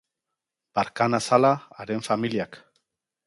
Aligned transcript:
Barka 0.77 1.07
nazala 1.15 1.51
haren 1.81 2.03
familiak. 2.09 2.59